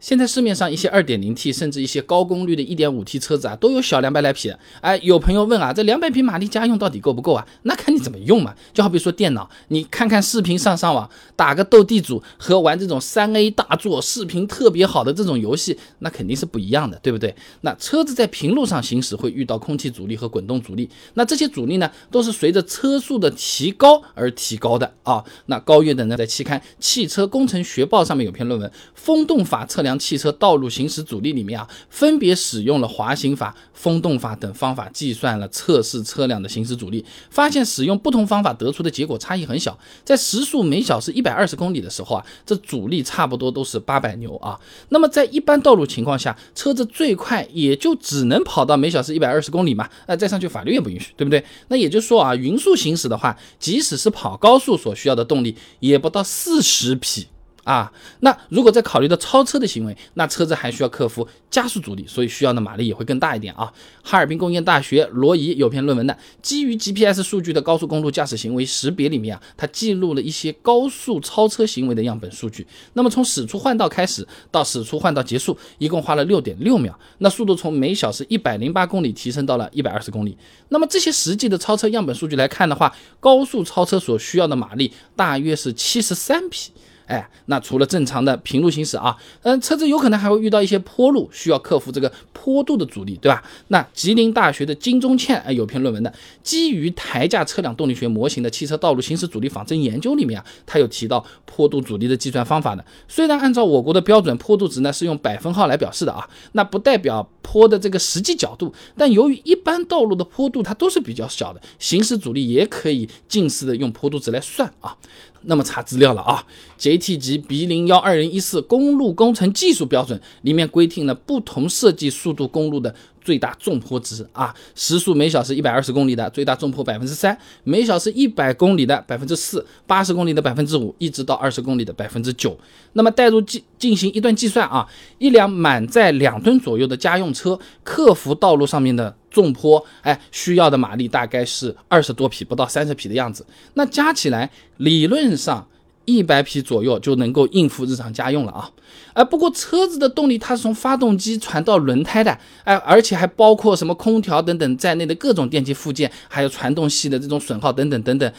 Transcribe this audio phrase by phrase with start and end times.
[0.00, 4.48] 现在市面上一些 2.0T 甚至一些高功率的 1.5T 车子啊，都有小两百来匹。
[4.80, 7.44] 哎，有朋友问啊，这两百匹马力家用到底够不够啊？
[7.62, 8.54] 那看你怎么用嘛。
[8.72, 17.34] 就好比说电脑，你看看视频上上网，打个斗地主和玩这种三 A 大作、视频特别好的这种游戏，那肯定是不一样的，对不对？
[17.62, 25.24] 那车子在平路上行驶会遇到空气阻力和滚动阻力，那这些阻力呢，都是随着车速的提高而提高的啊。
[25.46, 29.86] 那高月等呢，在期刊《汽车工程学报》上面有篇论文《风动法测量》。
[29.88, 39.78] 将汽车道路行驶阻力里面啊，分别使用了滑行法、风动法等方法计算了测试车辆的行驶阻力，发现使用不同方法得出的结果差异很小。
[40.04, 44.60] 在时速每小时一百二十公里的时候啊，这阻力差不多都是八百牛啊。
[44.90, 49.88] 那么在一般道路情况下，车子最快也就只能跑到每小时一百二十公里嘛。
[50.06, 51.42] 那再上去法律也不允许，对不对？
[51.68, 57.26] 那也就是说啊，匀速行驶的话，即使是跑高速所需要的动力，也不到四十匹。
[57.68, 63.70] 啊，那如果再考虑到超车的行为，那车子还需要克服加速阻力，所以需要的马力也会更大一点啊。
[64.02, 72.66] 哈尔滨工业大学罗怡有篇论文的，基于 GPS 数据的高速公路驾驶行为识别里面啊，它记录了一些高速超车行为的样本数据。
[72.94, 80.34] 那么从驶出换道开始到驶出换道结束，一共花了六点六秒，那速度从每小时一百零八公里提升到了一百二十公里。
[80.70, 86.72] 那么这些实际的超车样本数据来看的话，高速超车所需要的马力大约是七十三匹。
[87.08, 93.42] 哎，那除了正常的平路行驶啊，嗯，车子有可能还会遇到一些坡路，需要克服这个坡度的阻力，对吧？
[93.68, 102.84] 那吉林大学的金忠倩哎有篇论文的，基于台架车辆动力学模型的汽车道路行驶阻力仿真研究里面啊，他有提到坡度阻力的计算方法的。
[103.08, 114.94] 虽然按照我国的标准，坡度值呢是用百分号来表示的啊，那不代表坡的这个实际角度，但由于一般道路的坡度它都是比较小的，行驶阻力也可以近似的用坡度值来算啊。
[115.42, 116.44] 那么查资料了啊
[116.78, 122.94] ，JT 级 B 零幺二零一四公路工程技术标准里面规定了不同设计速度公路的。
[123.20, 132.58] 最大纵坡值啊，时速每小时一百二十公里的最大纵坡百分之三，每小时一百公里的百分之四，八十公里的百分之五，一直到二十公里的百分之九。
[132.94, 134.88] 那么带入计进行一段计算啊，
[135.18, 143.44] 一辆满载两吨左右的家用车克服道路上面的纵坡，哎，需要的马力大概是二十多匹，不到三十匹的样子。
[143.74, 145.66] 那加起来理论上。
[146.10, 148.70] 一百匹左右就能够应付日常家用了啊！
[149.12, 158.32] 哎，不过车子的动力它是从发动机传到轮胎的，哎，而且还包括什么空调等等在内的各种电器附件，还有传动系的这种损耗等等等等，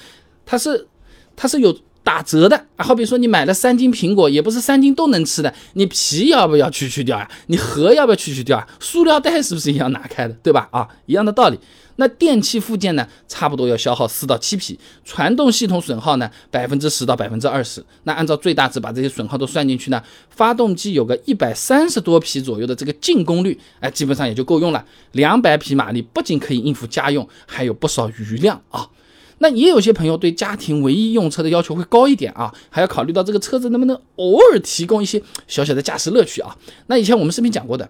[0.48, 0.88] 它是
[1.36, 1.72] 它是有
[2.10, 2.84] 打折的啊！
[2.84, 7.30] 好比说你买了三斤苹果，也不是三斤都能吃的，你皮要不要去去掉呀？
[7.46, 8.68] 你核要不要去去掉啊？
[8.80, 10.34] 塑料袋是不是也要拿开的？
[10.42, 10.68] 对吧？
[10.72, 11.60] 啊，一样的道理。
[11.98, 17.86] 那电器附件呢，差不多要消耗四到七匹，传动系统损耗呢，百分之十到百分之二十。
[18.06, 24.84] 那按照最大值把这些损耗都算进去呢，发动机有个一百三十多匹左右的这个净功率，哎，基本上也就够用了。
[25.12, 28.88] 两百匹马力不仅可以应付家用，还有不少余量啊。
[29.40, 36.56] 那也有些朋友对家庭唯一用车的要求会高一点啊，还要考虑到这个车子能不能偶尔提供一些小小的驾驶乐趣啊。
[36.88, 37.90] 那以前我们视频讲过的。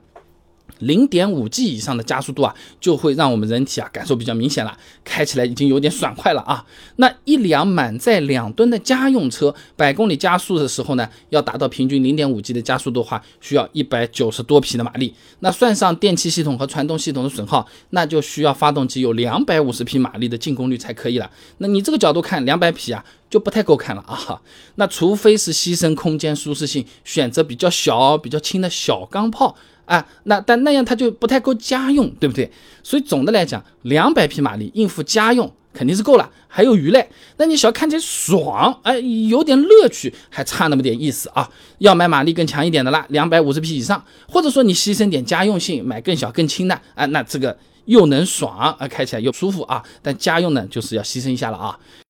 [0.79, 6.65] 零点五 G 以上的加速度啊，就会让我们人体啊感受比较明显了，开起来已经有点爽快了啊。
[6.97, 15.13] 那一辆满载两吨的家用车，百公里加速的时候呢，要达到平均零点五 G 的加速度的话，需要一百九十多匹的马力。
[15.39, 21.29] 那算上电气系统和传动系统的损耗，那就需要发动机有两百五十匹马力的进功率才可以了。
[21.59, 24.41] 那你这个角度看，两百匹啊，就不太够看了啊。
[24.75, 29.55] 那除非是牺牲空间舒适性，选择比较小、比较轻的小钢炮。
[29.89, 32.49] 啊，那但那样它就不太够家用，对不对？
[32.83, 37.09] 所以总的来讲，两百匹马力应付家用肯定是够了，还有余嘞。
[37.37, 41.49] 那你想要看起来爽，哎，有点乐趣，还差那么点意思啊。
[41.79, 49.83] 要买马力更强一点的啦，两百五十匹以上，或者说你牺牲点家用性，买更小更轻的，啊，那这个又能爽啊，开起来又舒服啊。
[50.03, 51.75] 但家用呢，就是要牺牲一下了啊。